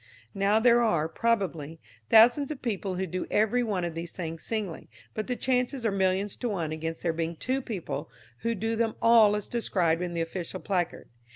[0.33, 4.89] Now there are, probably, thousands of people who do every one of these things singly,
[5.13, 8.09] but the chances are millions to one against there being two people
[8.39, 11.07] who do them all as described in the official placard.